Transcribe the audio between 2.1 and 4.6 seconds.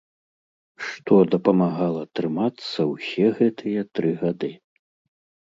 трымацца ўсе гэтыя тры гады?